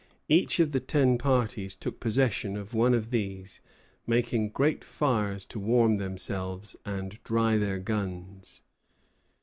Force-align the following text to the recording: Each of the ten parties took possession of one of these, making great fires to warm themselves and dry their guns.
Each 0.27 0.59
of 0.59 0.71
the 0.71 0.79
ten 0.79 1.19
parties 1.19 1.75
took 1.75 1.99
possession 1.99 2.57
of 2.57 2.73
one 2.73 2.95
of 2.95 3.11
these, 3.11 3.61
making 4.07 4.49
great 4.49 4.83
fires 4.83 5.45
to 5.45 5.59
warm 5.59 5.97
themselves 5.97 6.75
and 6.83 7.21
dry 7.23 7.59
their 7.59 7.77
guns. 7.77 8.63